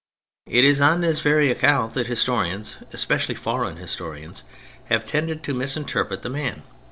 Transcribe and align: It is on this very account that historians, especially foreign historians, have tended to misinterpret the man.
It 0.47 0.65
is 0.65 0.81
on 0.81 1.01
this 1.01 1.19
very 1.21 1.51
account 1.51 1.93
that 1.93 2.07
historians, 2.07 2.77
especially 2.91 3.35
foreign 3.35 3.77
historians, 3.77 4.43
have 4.85 5.05
tended 5.05 5.43
to 5.43 5.53
misinterpret 5.53 6.23
the 6.23 6.27
man. 6.31 6.63